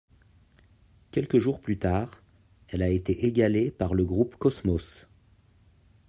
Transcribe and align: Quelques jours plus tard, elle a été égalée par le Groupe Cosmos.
Quelques 1.11 1.37
jours 1.37 1.59
plus 1.59 1.77
tard, 1.77 2.23
elle 2.69 2.81
a 2.81 2.89
été 2.89 3.27
égalée 3.27 3.69
par 3.69 3.93
le 3.93 4.03
Groupe 4.03 4.35
Cosmos. 4.37 5.07